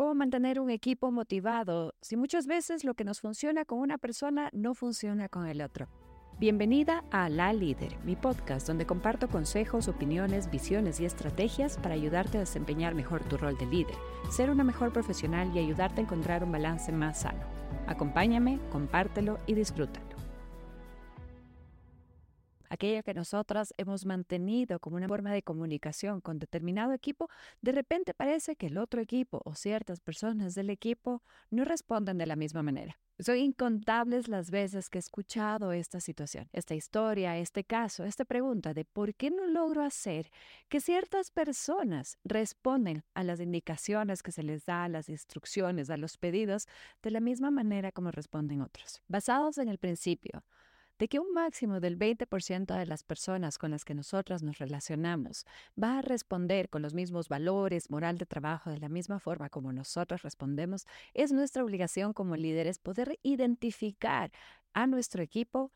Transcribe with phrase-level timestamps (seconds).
[0.00, 4.48] ¿Cómo mantener un equipo motivado si muchas veces lo que nos funciona con una persona
[4.54, 5.88] no funciona con el otro?
[6.38, 12.38] Bienvenida a La Líder, mi podcast donde comparto consejos, opiniones, visiones y estrategias para ayudarte
[12.38, 13.94] a desempeñar mejor tu rol de líder,
[14.30, 17.44] ser una mejor profesional y ayudarte a encontrar un balance más sano.
[17.86, 20.09] Acompáñame, compártelo y disfrútalo
[22.70, 27.28] aquella que nosotras hemos mantenido como una forma de comunicación con determinado equipo,
[27.60, 32.26] de repente parece que el otro equipo o ciertas personas del equipo no responden de
[32.26, 32.98] la misma manera.
[33.18, 38.72] Son incontables las veces que he escuchado esta situación, esta historia, este caso, esta pregunta
[38.72, 40.30] de por qué no logro hacer
[40.70, 45.98] que ciertas personas responden a las indicaciones que se les da, a las instrucciones, a
[45.98, 46.66] los pedidos,
[47.02, 49.02] de la misma manera como responden otros.
[49.06, 50.42] Basados en el principio
[51.00, 55.46] de que un máximo del 20% de las personas con las que nosotras nos relacionamos
[55.82, 59.72] va a responder con los mismos valores, moral de trabajo, de la misma forma como
[59.72, 64.30] nosotros respondemos, es nuestra obligación como líderes poder identificar
[64.74, 65.72] a nuestro equipo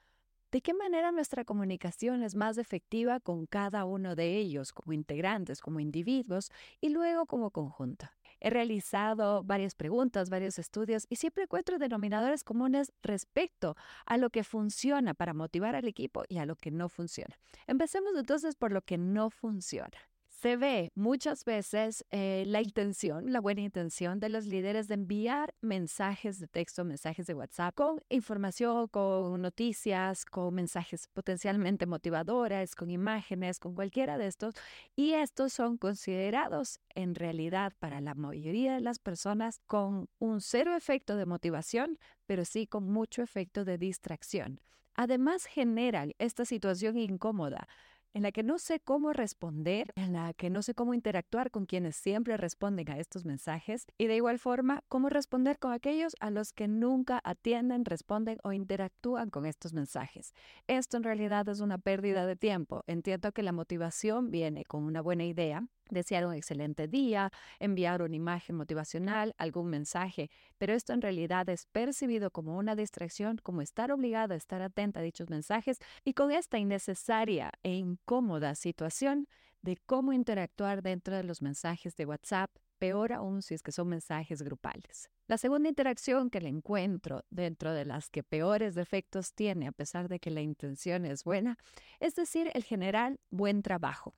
[0.52, 5.62] de qué manera nuestra comunicación es más efectiva con cada uno de ellos como integrantes,
[5.62, 6.50] como individuos
[6.82, 8.10] y luego como conjunto.
[8.44, 14.44] He realizado varias preguntas, varios estudios y siempre encuentro denominadores comunes respecto a lo que
[14.44, 17.38] funciona para motivar al equipo y a lo que no funciona.
[17.66, 19.96] Empecemos entonces por lo que no funciona
[20.44, 25.54] se ve muchas veces eh, la intención, la buena intención de los líderes de enviar
[25.62, 32.90] mensajes de texto, mensajes de WhatsApp con información, con noticias, con mensajes potencialmente motivadores, con
[32.90, 34.52] imágenes, con cualquiera de estos.
[34.94, 40.76] Y estos son considerados en realidad para la mayoría de las personas con un cero
[40.76, 44.60] efecto de motivación, pero sí con mucho efecto de distracción.
[44.94, 47.66] Además generan esta situación incómoda
[48.14, 51.66] en la que no sé cómo responder, en la que no sé cómo interactuar con
[51.66, 56.30] quienes siempre responden a estos mensajes y de igual forma cómo responder con aquellos a
[56.30, 60.32] los que nunca atienden, responden o interactúan con estos mensajes.
[60.68, 62.84] Esto en realidad es una pérdida de tiempo.
[62.86, 68.16] Entiendo que la motivación viene con una buena idea, desear un excelente día, enviar una
[68.16, 73.92] imagen motivacional, algún mensaje, pero esto en realidad es percibido como una distracción, como estar
[73.92, 79.26] obligada a estar atenta a dichos mensajes y con esta innecesaria e incómoda situación
[79.62, 83.88] de cómo interactuar dentro de los mensajes de WhatsApp, peor aún si es que son
[83.88, 85.08] mensajes grupales.
[85.26, 90.08] La segunda interacción que le encuentro dentro de las que peores defectos tiene, a pesar
[90.08, 91.56] de que la intención es buena,
[91.98, 94.14] es decir, el general buen trabajo.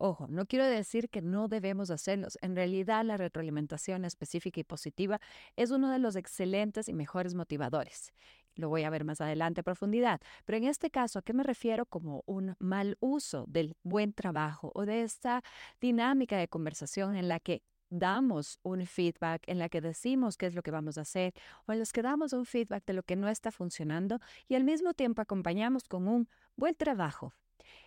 [0.00, 2.38] Ojo, no quiero decir que no debemos hacerlos.
[2.40, 5.20] En realidad, la retroalimentación específica y positiva
[5.56, 8.12] es uno de los excelentes y mejores motivadores.
[8.54, 10.20] Lo voy a ver más adelante a profundidad.
[10.44, 14.70] Pero en este caso, ¿a qué me refiero como un mal uso del buen trabajo
[14.76, 15.42] o de esta
[15.80, 20.54] dinámica de conversación en la que damos un feedback, en la que decimos qué es
[20.54, 21.34] lo que vamos a hacer,
[21.66, 24.62] o en los que damos un feedback de lo que no está funcionando y al
[24.62, 27.34] mismo tiempo acompañamos con un buen trabajo,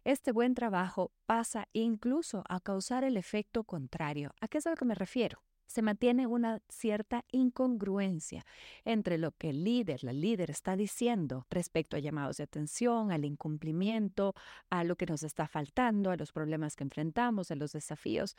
[0.04, 4.34] este buen trabajo pasa incluso a causar el efecto contrario.
[4.42, 5.44] ¿A qué es a lo que me refiero?
[5.72, 8.46] se mantiene una cierta incongruencia
[8.84, 13.26] entre lo que el líder, la líder está diciendo respecto a llamados de atención, al
[13.26, 14.36] incumplimiento,
[14.70, 18.36] a lo que nos está faltando, a los problemas que enfrentamos, a los desafíos,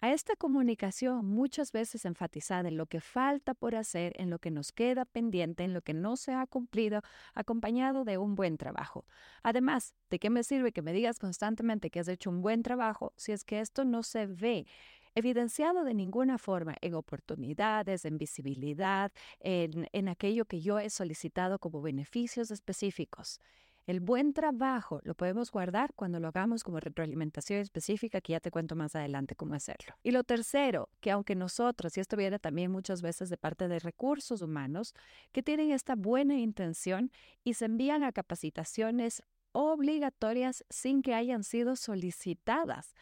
[0.00, 4.50] a esta comunicación muchas veces enfatizada en lo que falta por hacer, en lo que
[4.50, 7.02] nos queda pendiente, en lo que no se ha cumplido,
[7.34, 9.06] acompañado de un buen trabajo.
[9.42, 13.12] Además, ¿de qué me sirve que me digas constantemente que has hecho un buen trabajo
[13.16, 14.66] si es que esto no se ve?
[15.14, 19.10] evidenciado de ninguna forma en oportunidades, en visibilidad,
[19.40, 23.40] en, en aquello que yo he solicitado como beneficios específicos.
[23.88, 28.50] El buen trabajo lo podemos guardar cuando lo hagamos como retroalimentación específica, que ya te
[28.50, 29.94] cuento más adelante cómo hacerlo.
[30.02, 33.78] Y lo tercero, que aunque nosotros, y esto viene también muchas veces de parte de
[33.78, 34.94] recursos humanos,
[35.32, 37.10] que tienen esta buena intención
[37.44, 39.22] y se envían a capacitaciones
[39.52, 42.94] obligatorias sin que hayan sido solicitadas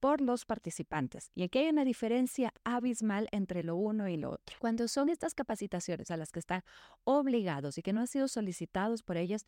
[0.00, 1.30] por los participantes.
[1.36, 4.56] Y aquí hay una diferencia abismal entre lo uno y lo otro.
[4.58, 6.64] Cuando son estas capacitaciones a las que están
[7.04, 9.44] obligados y que no han sido solicitados por ellas,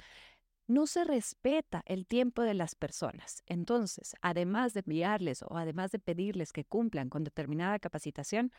[0.66, 3.42] no se respeta el tiempo de las personas.
[3.46, 8.52] Entonces, además de enviarles o además de pedirles que cumplan con determinada capacitación,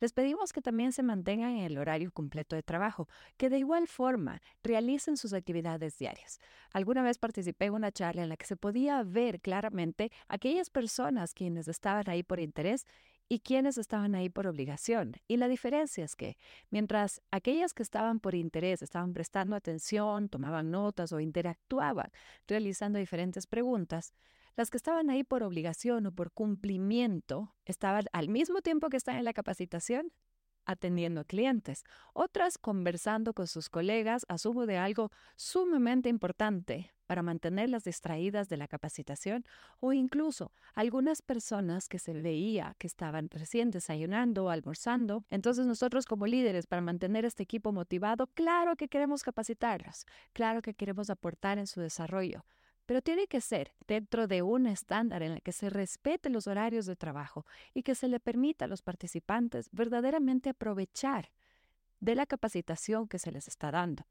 [0.00, 3.88] les pedimos que también se mantengan en el horario completo de trabajo, que de igual
[3.88, 6.38] forma realicen sus actividades diarias.
[6.72, 11.34] Alguna vez participé en una charla en la que se podía ver claramente aquellas personas
[11.34, 12.86] quienes estaban ahí por interés
[13.28, 15.14] y quienes estaban ahí por obligación.
[15.26, 16.38] Y la diferencia es que
[16.70, 22.10] mientras aquellas que estaban por interés estaban prestando atención, tomaban notas o interactuaban
[22.46, 24.14] realizando diferentes preguntas,
[24.56, 29.16] las que estaban ahí por obligación o por cumplimiento estaban al mismo tiempo que están
[29.16, 30.12] en la capacitación
[30.64, 37.84] atendiendo a clientes, otras conversando con sus colegas, asumo de algo sumamente importante para mantenerlas
[37.84, 39.44] distraídas de la capacitación
[39.80, 45.24] o incluso algunas personas que se veía que estaban recién desayunando o almorzando.
[45.30, 50.74] Entonces nosotros como líderes para mantener este equipo motivado, claro que queremos capacitarlos, claro que
[50.74, 52.44] queremos aportar en su desarrollo,
[52.84, 56.84] pero tiene que ser dentro de un estándar en el que se respeten los horarios
[56.84, 61.30] de trabajo y que se le permita a los participantes verdaderamente aprovechar
[62.00, 64.04] de la capacitación que se les está dando.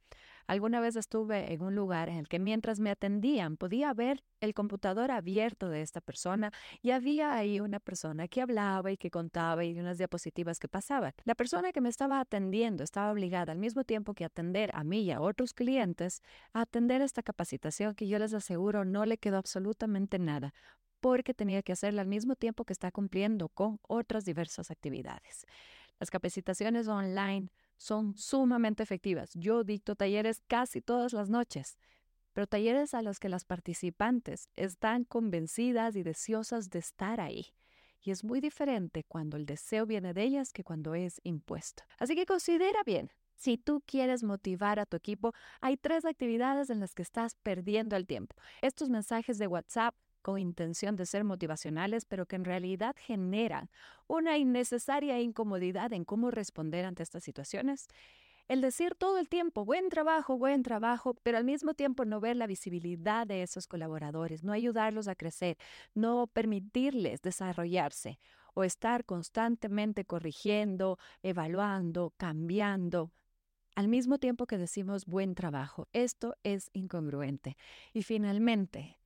[0.47, 4.53] Alguna vez estuve en un lugar en el que mientras me atendían podía ver el
[4.53, 9.65] computador abierto de esta persona y había ahí una persona que hablaba y que contaba
[9.65, 11.13] y unas diapositivas que pasaban.
[11.25, 15.01] La persona que me estaba atendiendo estaba obligada al mismo tiempo que atender a mí
[15.01, 16.21] y a otros clientes
[16.53, 20.53] a atender esta capacitación que yo les aseguro no le quedó absolutamente nada
[21.01, 25.45] porque tenía que hacerla al mismo tiempo que está cumpliendo con otras diversas actividades.
[25.99, 29.31] Las capacitaciones online son sumamente efectivas.
[29.33, 31.77] Yo dicto talleres casi todas las noches,
[32.33, 37.47] pero talleres a los que las participantes están convencidas y deseosas de estar ahí.
[38.01, 41.83] Y es muy diferente cuando el deseo viene de ellas que cuando es impuesto.
[41.97, 43.11] Así que considera bien.
[43.35, 47.95] Si tú quieres motivar a tu equipo, hay tres actividades en las que estás perdiendo
[47.95, 48.35] el tiempo.
[48.61, 53.69] Estos mensajes de WhatsApp con intención de ser motivacionales, pero que en realidad generan
[54.07, 57.87] una innecesaria incomodidad en cómo responder ante estas situaciones.
[58.47, 62.37] El decir todo el tiempo, buen trabajo, buen trabajo, pero al mismo tiempo no ver
[62.37, 65.57] la visibilidad de esos colaboradores, no ayudarlos a crecer,
[65.93, 68.19] no permitirles desarrollarse
[68.53, 73.11] o estar constantemente corrigiendo, evaluando, cambiando,
[73.75, 75.87] al mismo tiempo que decimos buen trabajo.
[75.93, 77.57] Esto es incongruente.
[77.93, 78.97] Y finalmente,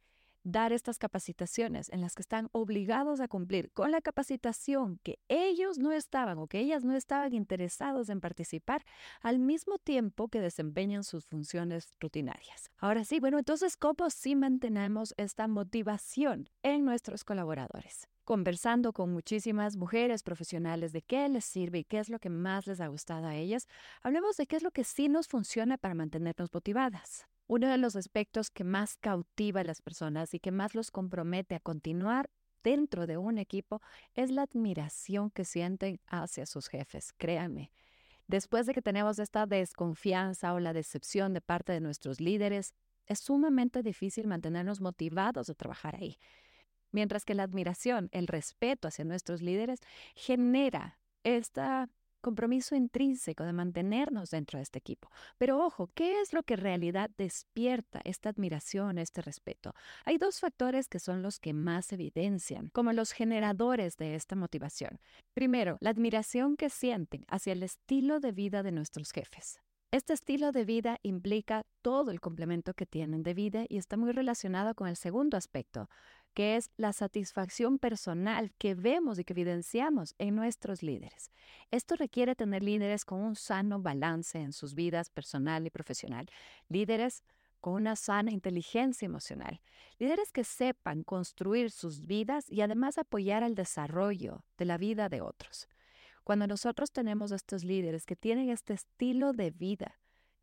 [0.43, 5.77] dar estas capacitaciones en las que están obligados a cumplir con la capacitación que ellos
[5.77, 8.83] no estaban o que ellas no estaban interesados en participar
[9.21, 12.71] al mismo tiempo que desempeñan sus funciones rutinarias.
[12.77, 18.07] Ahora sí, bueno, entonces, ¿cómo sí mantenemos esta motivación en nuestros colaboradores?
[18.23, 22.65] conversando con muchísimas mujeres profesionales de qué les sirve y qué es lo que más
[22.65, 23.67] les ha gustado a ellas,
[24.03, 27.27] hablemos de qué es lo que sí nos funciona para mantenernos motivadas.
[27.51, 31.53] Uno de los aspectos que más cautiva a las personas y que más los compromete
[31.53, 32.29] a continuar
[32.63, 33.81] dentro de un equipo
[34.13, 37.73] es la admiración que sienten hacia sus jefes, créanme.
[38.25, 42.73] Después de que tenemos esta desconfianza o la decepción de parte de nuestros líderes,
[43.05, 46.19] es sumamente difícil mantenernos motivados a trabajar ahí.
[46.93, 49.81] Mientras que la admiración, el respeto hacia nuestros líderes
[50.15, 51.89] genera esta
[52.21, 55.09] compromiso intrínseco de mantenernos dentro de este equipo.
[55.37, 59.73] Pero ojo, ¿qué es lo que en realidad despierta esta admiración, este respeto?
[60.05, 64.99] Hay dos factores que son los que más evidencian como los generadores de esta motivación.
[65.33, 69.59] Primero, la admiración que sienten hacia el estilo de vida de nuestros jefes.
[69.93, 74.13] Este estilo de vida implica todo el complemento que tienen de vida y está muy
[74.13, 75.89] relacionado con el segundo aspecto,
[76.33, 81.31] que es la satisfacción personal que vemos y que evidenciamos en nuestros líderes.
[81.71, 86.27] Esto requiere tener líderes con un sano balance en sus vidas personal y profesional,
[86.69, 87.23] líderes
[87.59, 89.61] con una sana inteligencia emocional,
[89.99, 95.21] líderes que sepan construir sus vidas y además apoyar el desarrollo de la vida de
[95.21, 95.67] otros.
[96.23, 100.00] Cuando nosotros tenemos estos líderes que tienen este estilo de vida,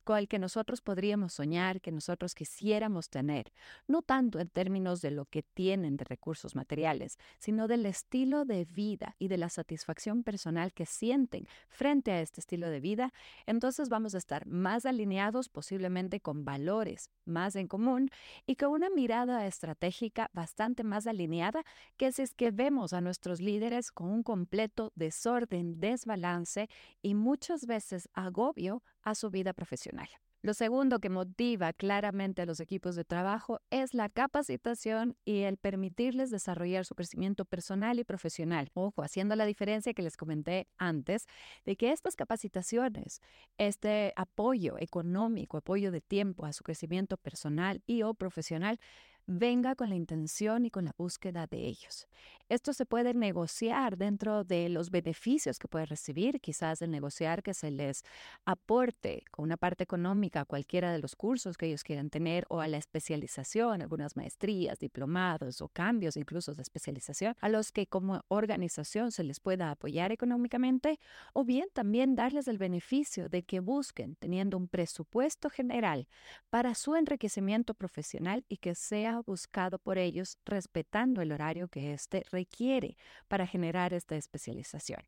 [0.09, 3.53] con que nosotros podríamos soñar, que nosotros quisiéramos tener,
[3.87, 8.65] no tanto en términos de lo que tienen de recursos materiales, sino del estilo de
[8.65, 13.12] vida y de la satisfacción personal que sienten frente a este estilo de vida,
[13.45, 18.09] entonces vamos a estar más alineados posiblemente con valores más en común
[18.47, 21.65] y con una mirada estratégica bastante más alineada
[21.99, 26.71] que si es que vemos a nuestros líderes con un completo desorden, desbalance
[27.03, 30.09] y muchas veces agobio a su vida profesional.
[30.40, 35.57] Lo segundo que motiva claramente a los equipos de trabajo es la capacitación y el
[35.57, 38.71] permitirles desarrollar su crecimiento personal y profesional.
[38.75, 41.26] Ojo, haciendo la diferencia que les comenté antes
[41.64, 43.21] de que estas capacitaciones,
[43.59, 48.78] este apoyo económico, apoyo de tiempo a su crecimiento personal y o profesional,
[49.28, 52.08] venga con la intención y con la búsqueda de ellos.
[52.49, 57.52] Esto se puede negociar dentro de los beneficios que puede recibir, quizás el negociar que
[57.52, 58.04] se les
[58.47, 62.62] aporte con una parte económica a cualquiera de los cursos que ellos quieran tener o
[62.62, 68.23] a la especialización, algunas maestrías, diplomados o cambios incluso de especialización, a los que como
[68.28, 70.99] organización se les pueda apoyar económicamente
[71.35, 76.08] o bien también darles el beneficio de que busquen teniendo un presupuesto general
[76.49, 82.25] para su enriquecimiento profesional y que sea buscado por ellos respetando el horario que éste
[82.31, 82.97] requiere
[83.29, 85.03] para generar esta especialización.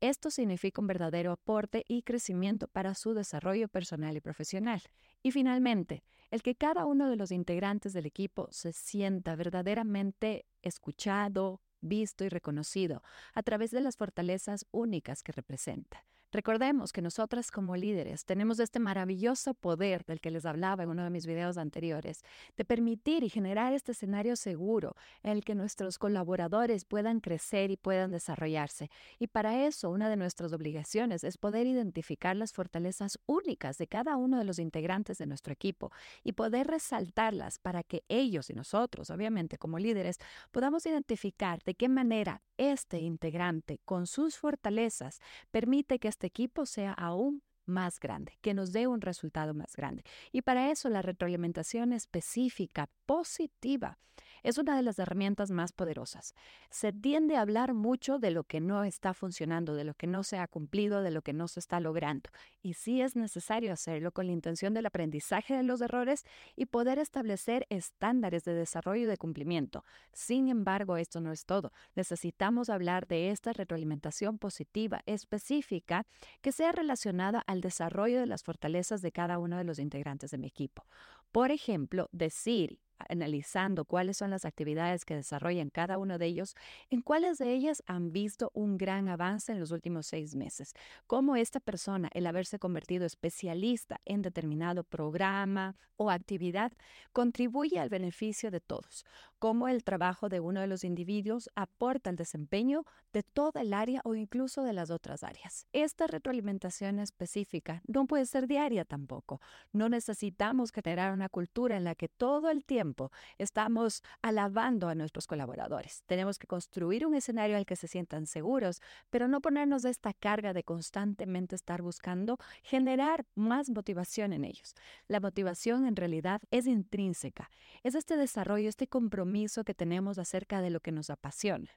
[0.00, 4.82] Esto significa un verdadero aporte y crecimiento para su desarrollo personal y profesional.
[5.22, 11.62] Y finalmente, el que cada uno de los integrantes del equipo se sienta verdaderamente escuchado,
[11.80, 16.04] visto y reconocido a través de las fortalezas únicas que representa.
[16.32, 21.04] Recordemos que nosotras como líderes tenemos este maravilloso poder del que les hablaba en uno
[21.04, 22.22] de mis videos anteriores,
[22.56, 27.76] de permitir y generar este escenario seguro en el que nuestros colaboradores puedan crecer y
[27.76, 28.90] puedan desarrollarse.
[29.18, 34.16] Y para eso una de nuestras obligaciones es poder identificar las fortalezas únicas de cada
[34.16, 35.92] uno de los integrantes de nuestro equipo
[36.24, 40.18] y poder resaltarlas para que ellos y nosotros, obviamente como líderes,
[40.50, 46.94] podamos identificar de qué manera este integrante con sus fortalezas permite que este equipo sea
[46.94, 50.02] aún más grande, que nos dé un resultado más grande.
[50.32, 53.98] Y para eso la retroalimentación específica, positiva,
[54.46, 56.32] es una de las herramientas más poderosas.
[56.70, 60.22] Se tiende a hablar mucho de lo que no está funcionando, de lo que no
[60.22, 62.30] se ha cumplido, de lo que no se está logrando.
[62.62, 66.24] Y sí es necesario hacerlo con la intención del aprendizaje de los errores
[66.54, 69.84] y poder establecer estándares de desarrollo y de cumplimiento.
[70.12, 71.72] Sin embargo, esto no es todo.
[71.96, 76.06] Necesitamos hablar de esta retroalimentación positiva específica
[76.40, 80.38] que sea relacionada al desarrollo de las fortalezas de cada uno de los integrantes de
[80.38, 80.86] mi equipo.
[81.32, 86.54] Por ejemplo, decir analizando cuáles son las actividades que desarrollan cada uno de ellos,
[86.90, 90.72] en cuáles de ellas han visto un gran avance en los últimos seis meses,
[91.06, 96.72] cómo esta persona, el haberse convertido especialista en determinado programa o actividad,
[97.12, 99.04] contribuye al beneficio de todos,
[99.38, 104.00] cómo el trabajo de uno de los individuos aporta al desempeño de toda el área
[104.04, 105.66] o incluso de las otras áreas.
[105.72, 109.40] Esta retroalimentación específica no puede ser diaria tampoco.
[109.72, 115.26] No necesitamos generar una cultura en la que todo el tiempo estamos alabando a nuestros
[115.26, 116.02] colaboradores.
[116.06, 120.52] Tenemos que construir un escenario al que se sientan seguros, pero no ponernos esta carga
[120.52, 124.74] de constantemente estar buscando generar más motivación en ellos.
[125.08, 127.50] La motivación en realidad es intrínseca,
[127.82, 129.25] es este desarrollo, este compromiso
[129.64, 131.70] que tenemos acerca de lo que nos apasiona.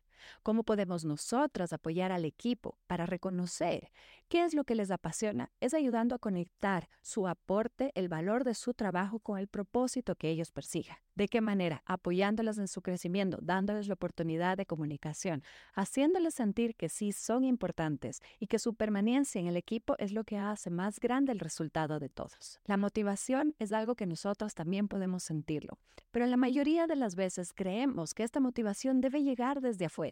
[0.43, 3.91] ¿Cómo podemos nosotras apoyar al equipo para reconocer
[4.27, 5.51] qué es lo que les apasiona?
[5.59, 10.29] Es ayudando a conectar su aporte, el valor de su trabajo con el propósito que
[10.29, 10.97] ellos persigan.
[11.19, 11.83] ¿De qué manera?
[11.85, 18.21] Apoyándolas en su crecimiento, dándoles la oportunidad de comunicación, haciéndoles sentir que sí son importantes
[18.39, 21.99] y que su permanencia en el equipo es lo que hace más grande el resultado
[21.99, 22.61] de todos.
[22.65, 25.77] La motivación es algo que nosotros también podemos sentirlo,
[26.11, 30.08] pero la mayoría de las veces creemos que esta motivación debe llegar desde afuera,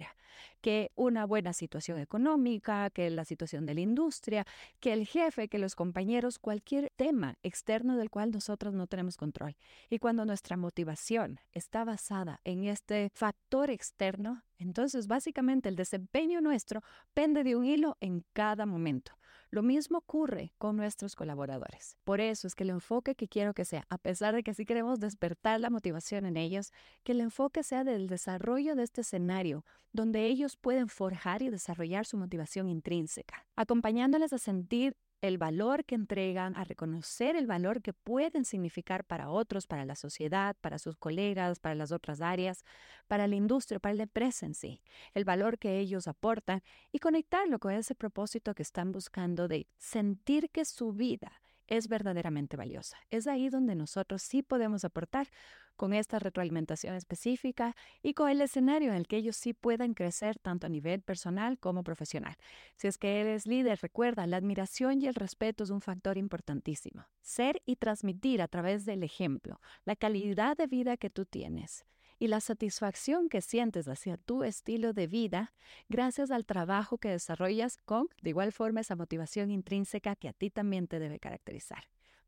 [0.62, 4.46] que una buena situación económica, que la situación de la industria,
[4.80, 9.56] que el jefe, que los compañeros, cualquier tema externo del cual nosotros no tenemos control.
[9.90, 16.82] Y cuando nuestra motivación está basada en este factor externo, entonces básicamente el desempeño nuestro
[17.14, 19.14] pende de un hilo en cada momento.
[19.50, 21.98] Lo mismo ocurre con nuestros colaboradores.
[22.04, 24.66] Por eso es que el enfoque que quiero que sea, a pesar de que sí
[24.66, 26.72] queremos despertar la motivación en ellos,
[27.04, 29.64] que el enfoque sea del desarrollo de este escenario
[29.94, 35.96] donde ellos pueden forjar y desarrollar su motivación intrínseca, acompañándoles a sentir el valor que
[35.96, 40.96] entregan, a reconocer el valor que pueden significar para otros, para la sociedad, para sus
[40.96, 42.64] colegas, para las otras áreas,
[43.08, 44.82] para la industria, para la empresa en sí,
[45.14, 50.50] el valor que ellos aportan y conectarlo con ese propósito que están buscando de sentir
[50.50, 51.32] que su vida
[51.68, 52.98] es verdaderamente valiosa.
[53.10, 55.28] Es ahí donde nosotros sí podemos aportar
[55.76, 60.38] con esta retroalimentación específica y con el escenario en el que ellos sí puedan crecer
[60.40, 62.36] tanto a nivel personal como profesional.
[62.76, 67.06] Si es que eres líder, recuerda, la admiración y el respeto es un factor importantísimo.
[67.22, 71.86] Ser y transmitir a través del ejemplo la calidad de vida que tú tienes
[72.20, 75.54] y la satisfacción que sientes hacia tu estilo de vida
[75.90, 80.50] gracias al trabajo que desarrollas con, de igual forma, esa motivación intrínseca que a ti
[80.50, 81.84] también te debe caracterizar.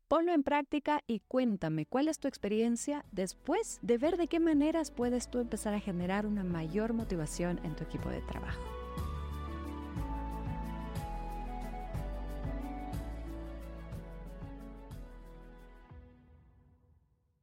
[0.08, 4.90] Ponlo en práctica y cuéntame cuál es tu experiencia después de ver de qué maneras
[4.90, 8.79] puedes tú empezar a generar una mayor motivación en tu equipo de trabajo.